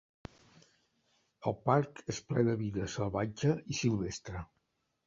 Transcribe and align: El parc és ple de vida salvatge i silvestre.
El 1.51 1.57
parc 1.71 2.03
és 2.15 2.23
ple 2.31 2.47
de 2.51 2.59
vida 2.65 2.89
salvatge 2.99 3.57
i 3.77 3.83
silvestre. 3.83 4.45